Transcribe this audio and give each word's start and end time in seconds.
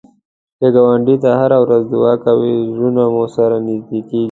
که 0.59 0.67
ګاونډي 0.75 1.15
ته 1.23 1.29
هره 1.39 1.57
ورځ 1.63 1.83
دعا 1.93 2.13
کوې، 2.25 2.53
زړونه 2.73 3.03
مو 3.13 3.23
سره 3.35 3.55
نږدې 3.67 3.99
کېږي 4.09 4.19